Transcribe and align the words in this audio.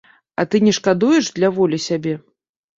А 0.39 0.45
ты 0.53 0.61
не 0.67 0.73
шкадуеш 0.77 1.31
для 1.37 1.53
волі 1.61 1.83
сябе. 1.87 2.19